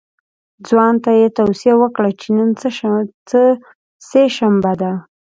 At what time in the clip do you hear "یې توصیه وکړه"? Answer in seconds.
1.19-2.09